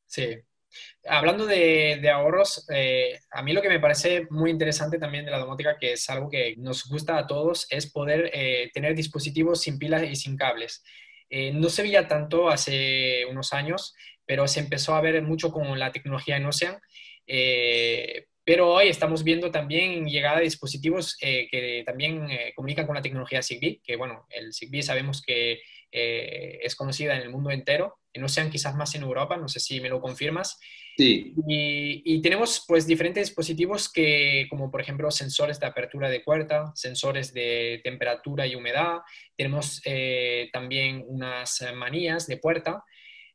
[0.06, 0.26] Sí.
[1.04, 5.38] Hablando de, ahorros, eh, a mí lo que me parece muy interesante también de la
[5.38, 9.78] domótica, que es algo que nos gusta a todos, es poder eh, tener dispositivos sin
[9.78, 10.82] pilas y sin cables.
[11.54, 13.94] no se veía tanto hace unos años,
[14.26, 16.78] pero se empezó a ver mucho con la tecnología en Ocean.
[18.44, 23.80] pero hoy estamos viendo también llegada de dispositivos que también comunican con la tecnología Zigbee,
[23.82, 25.60] que bueno, el Zigbee sabemos que
[25.92, 29.60] eh, es conocida en el mundo entero, no sean quizás más en Europa, no sé
[29.60, 30.58] si me lo confirmas.
[30.96, 31.34] Sí.
[31.46, 37.32] Y, tenemos pues diferentes dispositivos que, como por ejemplo sensores de apertura de puerta, sensores
[37.32, 39.00] de temperatura y humedad,
[39.36, 42.84] tenemos eh, también unas manías de puerta.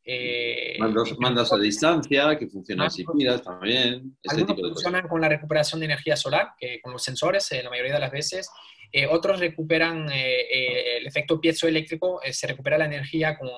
[0.03, 0.77] Eh,
[1.19, 4.17] mandas, a distancia, que funcionan sin pilas también.
[4.23, 7.99] Este funcionan con la recuperación de energía solar, que con los sensores la mayoría de
[7.99, 8.49] las veces.
[8.91, 13.49] Eh, otros recuperan eh, eh, el efecto piezoeléctrico, se recupera la energía con,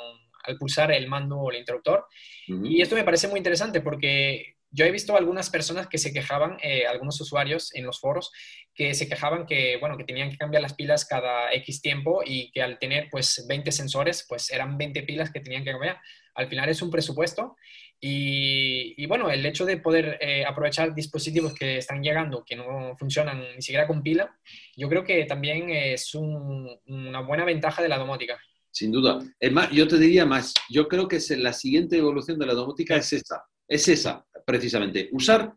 [0.43, 2.05] al pulsar el mando o el interruptor.
[2.47, 6.57] Y esto me parece muy interesante porque yo he visto algunas personas que se quejaban,
[6.89, 8.31] algunos usuarios en los foros,
[8.73, 12.49] que se quejaban que, bueno, que tenían que cambiar las pilas cada X tiempo y
[12.51, 15.99] que al tener pues 20 sensores, pues eran 20 pilas que tenían que cambiar.
[16.33, 17.55] Al final es un presupuesto
[18.01, 23.41] Y, bueno, el hecho de poder eh, aprovechar dispositivos que están llegando, que no funcionan
[23.55, 24.33] ni siquiera con pila,
[24.77, 28.39] yo creo que también es una buena ventaja de la domótica.
[28.71, 29.19] Sin duda.
[29.39, 32.95] Es más, yo te diría más, yo creo que la siguiente evolución de la domótica
[32.95, 35.09] es esa, es esa, precisamente.
[35.11, 35.53] Usar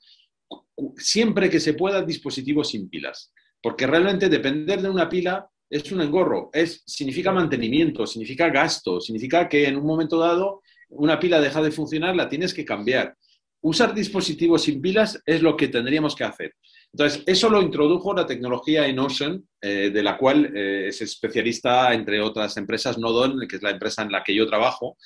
[0.97, 3.33] siempre que se pueda dispositivos sin pilas.
[3.63, 9.49] Porque realmente depender de una pila es un engorro, es, significa mantenimiento, significa gasto, significa
[9.49, 13.17] que en un momento dado una pila deja de funcionar, la tienes que cambiar.
[13.61, 16.55] Usar dispositivos sin pilas es lo que tendríamos que hacer.
[16.93, 22.21] Entonces, eso lo introdujo la tecnología Inocean, eh, de la cual eh, es especialista, entre
[22.21, 24.97] otras empresas, Nodon, que es la empresa en la que yo trabajo.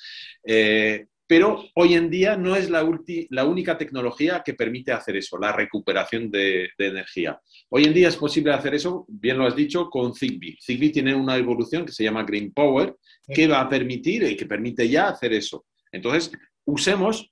[0.43, 2.87] Eh, pero hoy en día no es la,
[3.29, 7.39] la, única tecnología que permite hacer eso, la recuperación de, de, energía.
[7.69, 10.57] Hoy en día es posible hacer eso, bien lo has dicho, con Zigbee.
[10.65, 12.95] Zigbee tiene una evolución que se llama Green Power,
[13.27, 15.65] que va a permitir y que permite ya hacer eso.
[15.91, 16.31] Entonces,
[16.65, 17.31] usemos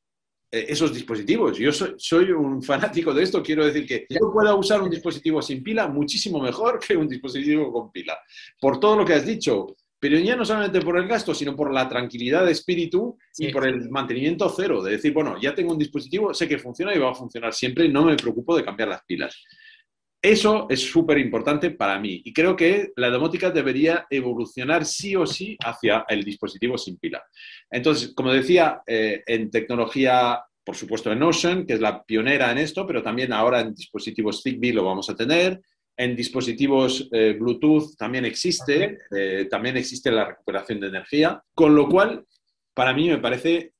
[0.51, 1.57] eh, esos dispositivos.
[1.57, 5.61] Yo soy, un fanático de esto, quiero decir que yo pueda usar un dispositivo sin
[5.61, 8.17] pila muchísimo mejor que un dispositivo con pila.
[8.59, 11.73] Por todo lo que has dicho, pero ya no solamente por el gasto, sino por
[11.73, 15.79] la tranquilidad de espíritu y por el mantenimiento cero, de decir, bueno, ya tengo un
[15.79, 19.03] dispositivo, sé que funciona y va a funcionar siempre, no me preocupo de cambiar las
[19.03, 19.43] pilas.
[20.25, 25.27] Eso es súper importante para mí y creo que la domótica debería evolucionar sí o
[25.27, 27.23] sí hacia el dispositivo sin pila.
[27.69, 32.57] Entonces, como decía, eh, en tecnología, por supuesto, en Ocean, que es la pionera en
[32.57, 35.61] esto, pero también ahora en dispositivos Zigbee lo vamos a tener.
[35.95, 41.87] En dispositivos eh, Bluetooth también existe, eh, también existe la recuperación de energía, con lo
[41.87, 42.25] cual,
[42.73, 43.74] para mí me parece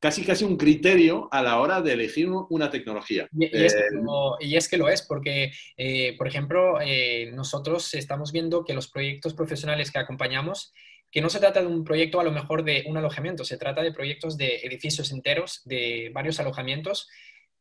[0.00, 3.28] casi casi un criterio a la hora de elegir una tecnología.
[3.32, 8.74] Y, es, que eh, lo, es, porque, eh, por ejemplo, eh, nosotros estamos viendo que
[8.74, 10.72] los proyectos profesionales que acompañamos,
[11.10, 13.82] que no se trata de un proyecto a lo mejor de un alojamiento, se trata
[13.82, 17.08] de proyectos de edificios enteros, de varios alojamientos,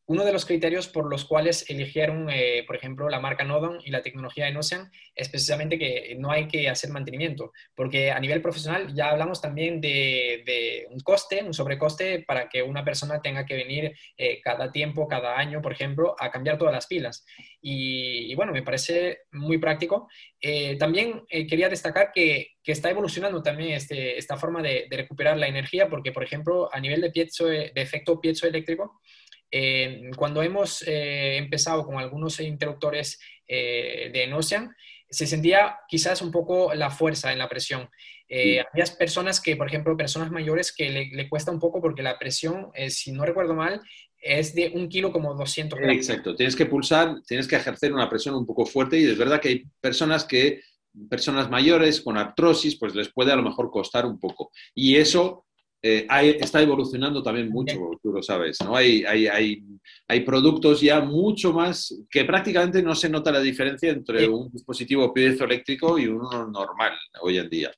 [0.08, 3.92] uno de los criterios por los cuales eligieron, eh, por ejemplo, la marca Nodon y
[3.92, 8.96] la tecnología Enocean es precisamente que no hay que hacer mantenimiento, porque a nivel profesional
[8.96, 13.98] ya hablamos también de, un coste, un sobrecoste para que una persona tenga que venir
[14.18, 17.26] eh, cada tiempo, cada año, por ejemplo, a cambiar todas las pilas.
[17.62, 20.08] Y, bueno, me parece muy práctico.
[20.40, 25.48] Eh, también quería destacar que, está evolucionando también este, esta forma de, de, recuperar la
[25.48, 29.00] energía, porque, por ejemplo, a nivel de, piezo, de efecto piezoeléctrico,
[29.52, 34.76] eh, cuando hemos eh, empezado con algunos interruptores eh, de Nocean,
[35.10, 37.90] se sentía quizás un poco la fuerza en la presión.
[38.28, 42.20] Eh, Había personas que, por ejemplo, personas mayores que le, cuesta un poco porque la
[42.20, 43.80] presión, si no recuerdo mal,
[44.22, 45.96] es de un kilo como 200 gramos.
[45.96, 49.40] Exacto, tienes que pulsar, tienes que ejercer una presión un poco fuerte y es verdad
[49.40, 50.60] que hay personas que,
[51.10, 54.52] personas mayores con artrosis, pues les puede a lo mejor costar un poco.
[54.74, 55.47] Y eso
[55.82, 56.08] eh,
[56.40, 58.76] está evolucionando también mucho, tú lo sabes, ¿no?
[58.76, 59.64] Hay, hay, hay,
[60.08, 65.14] hay, productos ya mucho más que prácticamente no se nota la diferencia entre un dispositivo
[65.14, 67.72] piezoeléctrico y uno normal hoy en día.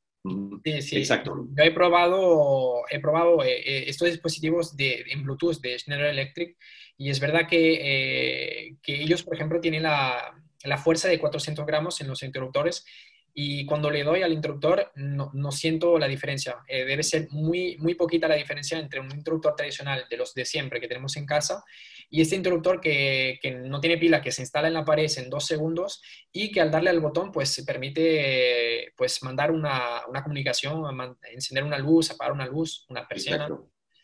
[0.63, 0.97] Sí, sí.
[0.97, 1.47] Exacto.
[1.57, 6.57] Yo he probado, he probado eh, eh, estos dispositivos de, en Bluetooth de Schneider Electric
[6.97, 10.33] y es verdad que, que ellos, por ejemplo, tienen la,
[10.63, 12.85] la fuerza de 400 gramos en los interruptores
[13.41, 16.58] y cuando le doy al interruptor no, no siento la diferencia.
[16.67, 20.43] Eh, debe ser muy, muy poquita la diferencia entre un interruptor tradicional de los de
[20.43, 21.63] siempre que tenemos en casa
[22.10, 25.30] y este interruptor que, que, no tiene pila, que se instala en la pared en
[25.30, 26.02] dos segundos
[26.34, 30.84] y que al darle al botón pues permite pues mandar una, una comunicación,
[31.32, 33.47] encender una luz, apagar una luz, una persiana.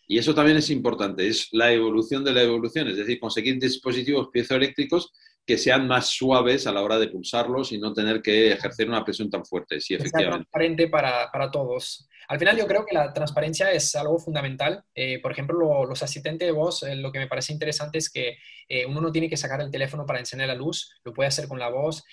[0.08, 4.30] Y eso también es importante, es la evolución de la evolución, es decir, conseguir dispositivos
[4.32, 5.12] piezoeléctricos
[5.45, 9.03] que sean más suaves a la hora de pulsarlos y no tener que ejercer una
[9.03, 9.79] presión tan fuerte.
[9.79, 10.45] Sí, efectivamente.
[10.45, 12.10] transparente para, para, todos.
[12.27, 14.84] Al final yo creo que la transparencia es algo fundamental.
[14.95, 18.38] Eh, por ejemplo, los asistentes de voz, eh, lo que me parece interesante es que
[18.67, 21.47] eh, uno no tiene que sacar el teléfono para encender la luz, lo puede hacer
[21.47, 22.03] con la voz.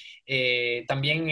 [0.86, 1.28] también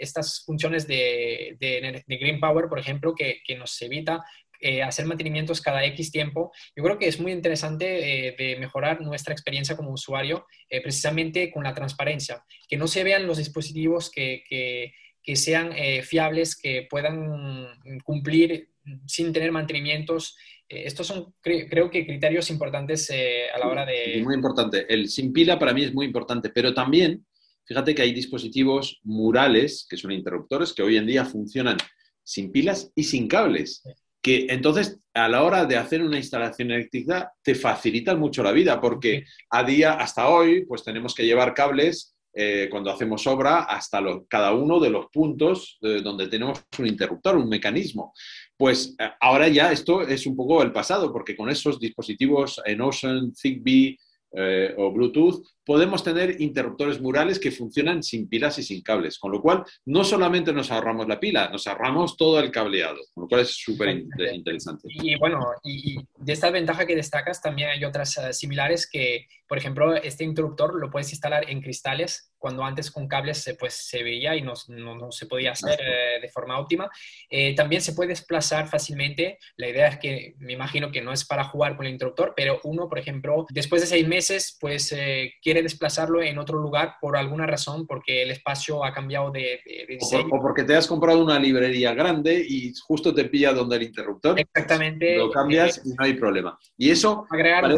[0.00, 4.24] estas funciones de, de, de, Green Power, por ejemplo, que, que nos evita
[4.60, 9.00] eh, hacer mantenimientos cada X tiempo, yo creo que es muy interesante eh, de mejorar
[9.02, 14.10] nuestra experiencia como usuario eh, precisamente con la transparencia, que no se vean los dispositivos
[14.10, 15.72] que, que, que sean
[16.04, 17.66] fiables, que puedan
[18.04, 18.70] cumplir
[19.06, 20.36] sin tener mantenimientos.
[20.68, 24.22] estos son, creo que, criterios importantes a la hora de...
[24.22, 24.86] Muy importante.
[24.88, 27.26] El sin pila para mí es muy importante, pero también,
[27.64, 31.76] fíjate que hay dispositivos murales, que son interruptores, que hoy en día funcionan
[32.22, 33.82] sin pilas y sin cables
[34.26, 38.80] que entonces a la hora de hacer una instalación eléctrica te facilitan mucho la vida
[38.80, 44.02] porque a día hasta hoy pues tenemos que llevar cables eh, cuando hacemos obra hasta
[44.28, 48.12] cada uno de los puntos donde tenemos un interruptor, un mecanismo.
[48.56, 52.80] Pues eh, ahora ya esto es un poco el pasado, porque con esos dispositivos en
[52.80, 53.96] Ocean, Zigbee
[54.38, 59.32] eh, o Bluetooth, podemos tener interruptores murales que funcionan sin pilas y sin cables, con
[59.32, 63.28] lo cual no solamente nos ahorramos la pila, nos ahorramos todo el cableado, con lo
[63.28, 63.88] cual es súper
[64.32, 64.88] interesante.
[64.90, 69.56] Y bueno, y, de esta ventaja que destacas también hay otras eh, similares que, por
[69.56, 74.36] ejemplo, este interruptor lo puedes instalar en cristales, cuando antes con cables pues, se veía
[74.36, 76.88] y no, no, se podía hacer eh, de forma óptima.
[77.28, 79.40] Eh, también se puede desplazar fácilmente.
[79.56, 82.60] La idea es que me imagino que no es para jugar con el interruptor, pero
[82.62, 84.94] uno, por ejemplo, después de seis meses, pues
[85.42, 90.28] quiere desplazarlo en otro lugar por alguna razón, porque el espacio ha cambiado de, diseño.
[90.30, 94.38] O, porque te has comprado una librería grande y justo te pilla donde el interruptor.
[94.38, 95.16] Exactamente.
[95.16, 96.56] Lo cambias y no hay problema.
[96.78, 97.26] Y eso...
[97.28, 97.74] Agregar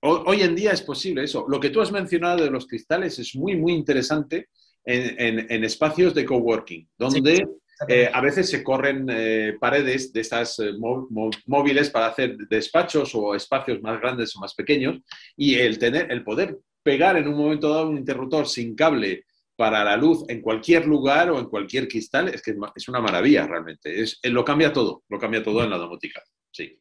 [0.00, 1.46] Hoy en día es posible eso.
[1.48, 4.48] Lo que tú has mencionado de los cristales es muy, muy interesante
[4.84, 7.44] en, espacios de coworking, donde
[7.88, 10.72] eh, a veces se corren eh, paredes de estas eh,
[11.46, 15.00] móviles para hacer despachos o espacios más grandes o más pequeños
[15.36, 19.24] y el, tener, el poder pegar en un momento dado un interruptor sin cable
[19.56, 23.46] para la luz en cualquier lugar o en cualquier cristal es que es una maravilla
[23.46, 24.02] realmente.
[24.02, 26.22] Es, lo cambia todo, lo cambia todo en la domótica.
[26.50, 26.78] Sí.